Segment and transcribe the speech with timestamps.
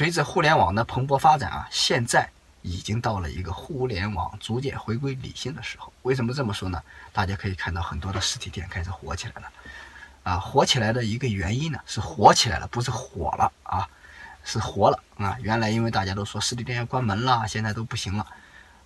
[0.00, 2.26] 随着互联网的蓬勃发展啊，现在
[2.62, 5.92] 已经到了一个互联网逐渐回归理性的时候。
[6.04, 6.82] 为什么这么说呢？
[7.12, 9.52] 大家可以看到很多的实体店开始火起来了，
[10.22, 13.86] 啊，火起来的一个原因呢是火起来了，不是火了啊，
[14.42, 15.36] 是活了啊。
[15.42, 18.26] 原来因为大家都说实体店要关门了，现在都不行了，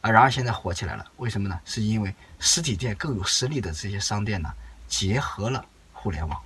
[0.00, 1.60] 啊，然而现在火起来了，为什么呢？
[1.64, 4.52] 是因为实体店更有实力的这些商店呢，
[4.88, 6.42] 结合了互联网，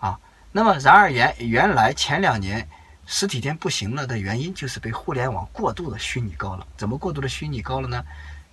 [0.00, 0.18] 啊，
[0.52, 2.66] 那么然而原原来前两年。
[3.06, 6.66] 实体店不行了的原因就是被互联网过度的虚拟高了。
[6.76, 8.04] 怎么过度的虚拟高了呢？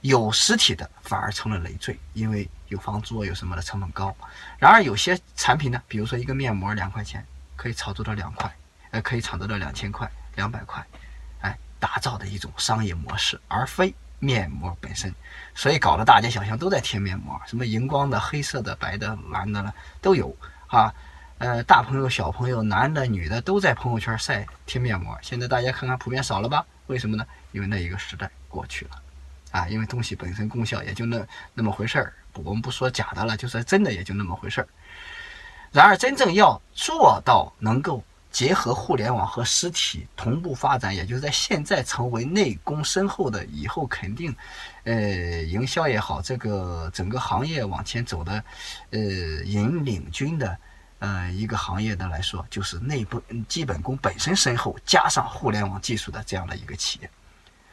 [0.01, 4.15] 有实体的反而成了累赘，因为有房租有什么的成本高。
[4.57, 7.23] 然而有些产品呢，比如说一个面膜两块钱，
[7.55, 8.51] 可以炒作到两块，
[8.89, 10.83] 呃，可以炒作到两千块、两百块，
[11.41, 15.13] 哎，打造的一种商业模式，而非面膜本身。
[15.53, 20.91] 所以搞得大街小巷都在贴面膜，什么荧光的、黑色的、白的、蓝的了都有啊。
[21.41, 25.17] 呃，大朋友、小朋友，男的、女的都在朋友圈晒贴面膜。
[25.23, 26.63] 现在大家看看，普遍少了吧？
[26.85, 27.25] 为什么呢？
[27.51, 28.91] 因为那一个时代过去了，
[29.49, 31.20] 啊，因为东西本身功效也就那
[31.55, 32.13] 那么回事儿。
[32.43, 34.67] 我们不说假的了，就说真的也就那么回事儿。
[35.71, 44.31] 然而，真正要做到能够结合互联网和实体同步发展，也就是在现在成为内功深厚的，以后肯定，
[44.83, 48.43] 呃，营销也好，这个整个行业往前走的，
[48.91, 48.99] 呃，
[49.43, 50.55] 引领军的。
[51.02, 57.10] 呃，一个行业的来说，就是内部基本功本身深厚，加上互联网技术的这样的一个企业。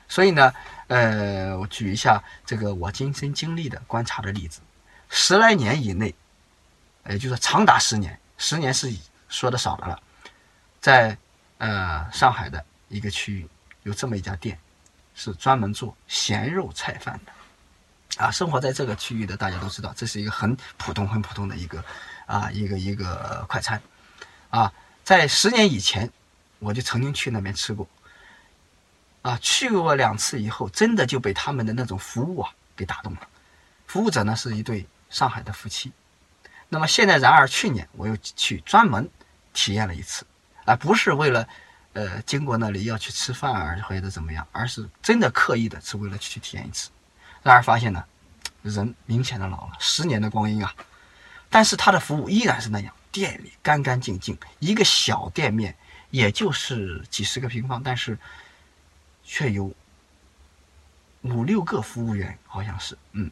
[0.08, 0.50] 所以呢，
[0.86, 4.60] 呃，我举一下这个我亲身经历的观察的例子：
[5.10, 6.14] 十来年以内，
[7.06, 8.90] 也就是长达十年，十年是
[9.28, 10.00] 说的少的了。
[10.80, 11.14] 在
[11.58, 13.46] 呃上海的一个区域，
[13.82, 14.58] 有这么一家店，
[15.14, 17.32] 是专门做咸肉菜饭的。
[18.18, 21.82] 啊，生活在这个区域的大家都知道，这是一个很普通、很普通的一个。
[22.28, 23.80] 啊，一个一个快餐，
[24.50, 24.70] 啊，
[25.02, 26.12] 在十年以前，
[26.58, 27.88] 我就曾经去那边吃过，
[29.22, 33.20] 啊，去过两次以后，真的就被他们的那种服务啊给打动了。
[33.86, 35.90] 服务者呢是一对上海的夫妻，
[36.68, 39.08] 那么现在，然而去年我又去专门
[39.54, 40.26] 体验了一次，
[40.66, 41.48] 啊，不是为了
[41.94, 46.90] 呃经过那里要去吃饭而或者怎么样，而是真的刻意的是为了去体验一次。
[47.42, 48.04] 然而发现呢，
[48.62, 50.74] 人明显的老了，十年的光阴啊。
[51.50, 55.74] 但是他的服务依然是那样，店里干干净净，一个小店面，
[56.10, 58.18] 也就是几十个平方，但是
[59.24, 59.72] 却有
[61.22, 63.30] 五六个服务员，好像是，嗯，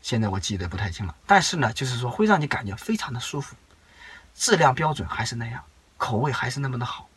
[0.00, 1.14] 现在我记得不太清了。
[1.26, 3.54] 但是呢，就是说会让你感觉非常的舒服，
[4.34, 5.62] 质量标准还是那样，
[5.98, 7.08] 口味还是那么的好，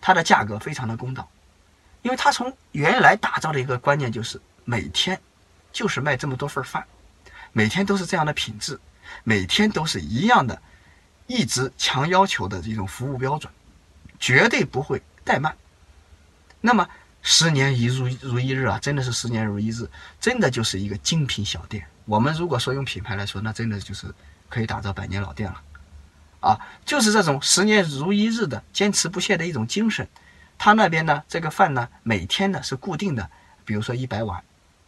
[0.00, 1.26] 它的价格非常的公道，
[2.02, 5.20] 因为它从原来打造的一个观念就是每天
[5.72, 6.84] 就是卖这么多份饭，
[7.52, 8.78] 每天都是这样的品质。
[9.24, 10.62] 每天都是一样的，
[11.26, 13.52] 一直强要求的这种服务标准，
[14.18, 15.54] 绝对不会怠慢。
[16.62, 16.88] 那么
[17.20, 19.86] 十年一如如一日啊，真的是十年如一日，
[20.18, 21.86] 真的就是一个精品小店。
[22.06, 24.06] 我们如果说用品牌来说，那真的就是
[24.48, 25.60] 可以打造百年老店了。
[26.40, 30.08] 啊，就是这种十年如一日的坚持不懈的一种精神。
[30.56, 33.30] 他那边呢，这个饭呢，每天呢是固定的，
[33.64, 34.42] 比如说一百碗，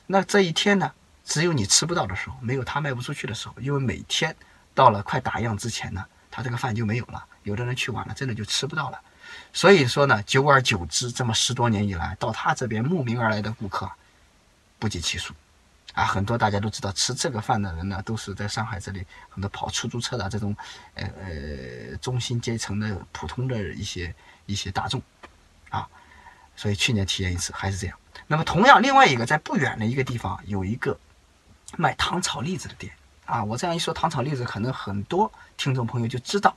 [0.07, 0.93] 那这一天呢？
[1.25, 4.37] 只有你吃不到的时候，没有他卖不出去的时候，因为每天
[4.75, 7.25] 到了快打烊之前呢，他这个饭就没有了。
[7.45, 9.01] 有的人去晚了，真的就吃不到了。
[9.51, 13.91] 所以说呢，久而久之，这么十多年以来，到他这边慕名而来的顾客
[14.79, 15.33] 不计其数
[15.95, 16.05] 啊。
[16.05, 20.55] 很多大家都知道，吃这个饭的人呢，都是在上海这里很多跑出租车的这种
[20.93, 25.01] 呃呃中心阶层的普通的一些一些大众
[25.71, 25.89] 啊。
[26.57, 27.97] 所以去年体验一次还是这样。
[28.27, 30.99] 那么同样，另外一个在不远的一个地方有一个。
[31.77, 32.93] 卖糖炒栗子的店
[33.27, 36.57] 啊，我这样一说，糖炒栗子可能很多听众朋友就知道，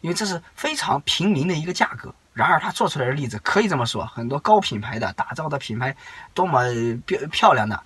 [0.00, 2.14] 因为这是非常平民的一个价格。
[2.32, 5.96] 然而，他做出来的栗子可以这么说，很多高品牌的打造的品牌
[6.32, 6.62] 多么
[7.04, 7.82] 漂漂亮的，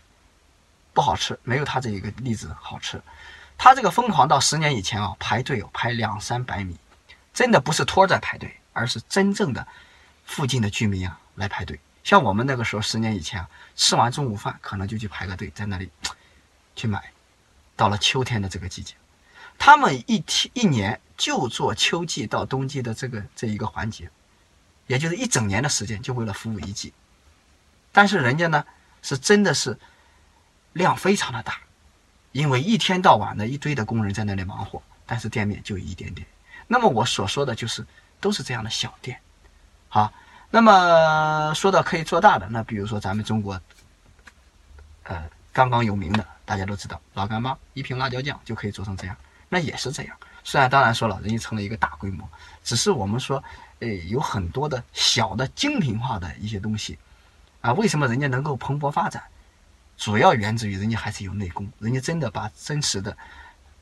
[0.92, 3.00] 不好吃，没有他这一个栗子好吃。
[3.56, 6.76] 他这个疯狂到十年以前啊，排队哦排两三百米，
[7.32, 9.66] 真的不是托在排队，而是真正的
[10.26, 11.78] 附近的居民啊来排队。
[12.04, 15.88] 像我们那个时候十年以前啊，吃完中午饭可能就去排个队，在那里。
[16.78, 17.10] 去买，
[17.74, 18.94] 到了秋天的这个季节，
[19.59, 24.10] 他们一天一年就做秋季到冬季的这个这一个环节，
[24.86, 26.92] 也就是一整年的时间，就为了服务一季。
[27.92, 28.62] 但是人家呢，
[29.00, 29.78] 是真的是
[30.74, 31.59] 量非常的大，
[32.33, 36.27] 因为一天到晚的一堆的工人在那里忙活，但是店面就一点点。
[36.66, 37.86] 那么我所说的就是
[38.21, 39.18] 都是这样的小店，
[39.88, 40.12] 好。
[40.51, 43.60] 那么说到可以做大的，那比如说咱们中国，
[45.04, 45.28] 呃。
[45.57, 49.16] 刚刚有名的，大家都知道老干妈一瓶辣椒酱就可以做成这样，
[49.48, 50.15] 那也是这样。
[50.45, 52.28] 虽然当然说了，人家成了一个大规模，
[52.63, 53.43] 只是我们说，
[53.78, 56.98] 呃，有很多的小的精品化的一些东西，
[57.63, 59.22] 啊，为什么人家能够蓬勃发展？
[59.97, 63.16] 主要源自于人家还是有内功，人家真的把真实的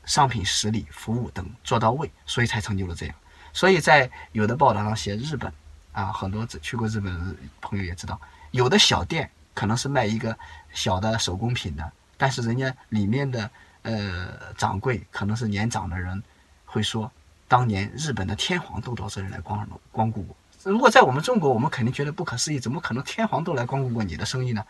[0.05, 3.15] 商品实力、服务等做到位，所以才成就了这样。
[3.51, 5.51] 所以在有的报道上写日本，
[5.95, 8.19] 啊，很多去过日本的朋友也知道，
[8.51, 10.37] 有的小店可能是卖一个
[10.73, 13.49] 小的手工品的，但是人家里面的
[13.83, 14.27] 呃
[14.57, 16.21] 掌柜可能是年长的人，
[16.65, 17.09] 会说
[17.47, 20.35] 当年日本的天皇都到这里来光光顾过。
[20.63, 24.65] 如果在我们中国，我们肯定觉得不可思议，怎么可能天皇都来光顾过你的生意呢？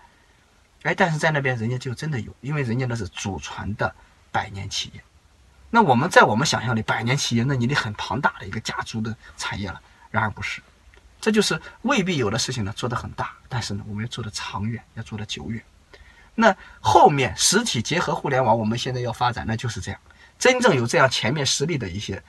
[0.83, 3.95] 哎，但是在那边人家就真的有，因为人家那是祖传的
[4.31, 5.01] 百年企业。
[5.71, 9.81] 那我们在我们想象里，百年企业，那你得很庞大的一个家族的产业了。
[10.11, 10.61] 然而不是，
[11.25, 15.59] 这就是未必有的事情呢做得很大，但是呢我们要做的长远，要做的久远。
[16.35, 19.99] 那后面实体结合互联网，我们现在要发展，那就是这样，
[20.37, 22.21] 真正有这样前面实力的一些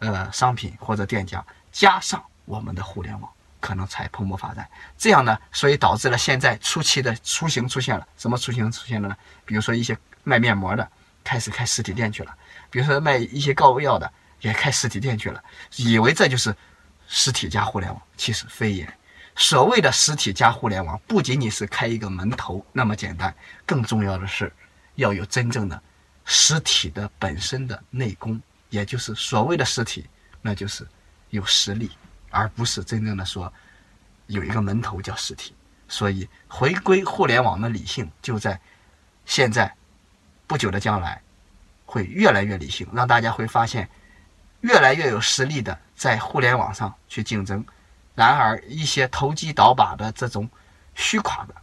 [0.00, 3.30] 呃商品或者店家，加上我们的互联网。
[3.58, 4.68] 可能才蓬勃发展，
[4.98, 8.06] 这样呢，所以导致了现在初期的雏形出现了。
[8.18, 9.16] 什么雏形出现了呢？
[9.46, 10.86] 比如说一些卖面膜的
[11.24, 12.36] 开始开实体店去了，
[12.70, 15.40] 比如说卖一些膏药的也开实体店去了，
[15.76, 16.52] 以为这就是
[17.14, 18.90] 实体加互联网，其实非也。
[19.36, 23.34] 所谓的实体加互联网，不仅仅是开一个门头那么简单，
[23.66, 24.50] 更重要的是
[24.94, 25.80] 要有真正的
[26.24, 30.06] 实体的本身的内功，也就是所谓的实体，
[30.40, 30.86] 那就是
[31.28, 31.90] 有实力。
[32.30, 33.52] 而不是真正的说
[34.26, 35.54] 有一个门头叫实体，
[35.86, 38.58] 所以回归互联网的理性就在
[39.26, 39.70] 现在
[40.46, 41.20] 不久的将来
[41.84, 43.86] 会越来越理性，让大家会发现
[44.62, 47.64] 越来越有实力的在互联网上去竞争，
[48.16, 50.50] 然而一些投机倒把的这种
[50.96, 51.54] 虚垮的，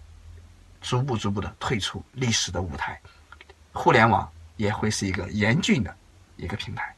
[0.79, 2.97] 逐步逐步的退出历史的舞台，
[3.73, 5.93] 互联网也会是一个严峻的
[6.37, 6.95] 一个平台。